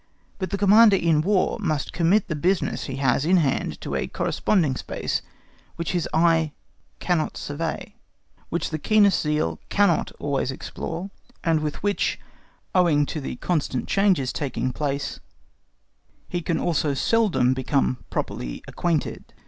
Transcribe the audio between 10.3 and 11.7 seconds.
explore, and